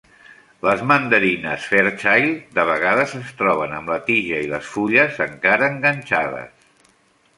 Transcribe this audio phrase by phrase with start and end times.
[0.67, 6.91] Les mandarines Fairchild de vegades es troben amb la tija i les fulles encara enganxades.